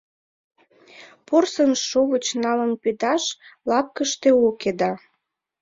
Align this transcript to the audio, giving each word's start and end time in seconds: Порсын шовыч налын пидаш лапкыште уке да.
Порсын 1.27 1.71
шовыч 1.87 2.25
налын 2.43 2.71
пидаш 2.81 3.23
лапкыште 3.69 4.29
уке 4.47 4.71
да. 4.79 4.91